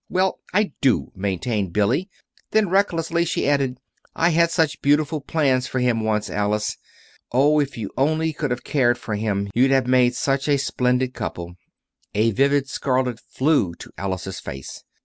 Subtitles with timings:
[0.09, 2.09] "Well, I do," maintained Billy;
[2.49, 3.77] then, recklessly, she added:
[4.15, 6.75] "I had such beautiful plans for him, once, Alice.
[7.31, 11.13] Oh, if you only could have cared for him, you'd have made such a splendid
[11.13, 11.53] couple!"
[12.15, 14.83] A vivid scarlet flew to Alice's face.